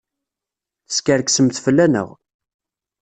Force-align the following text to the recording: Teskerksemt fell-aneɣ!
Teskerksemt 0.87 1.57
fell-aneɣ! 1.63 2.09